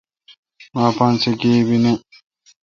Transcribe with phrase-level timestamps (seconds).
[0.73, 1.93] مہ اپاسہ گیب ای نہ۔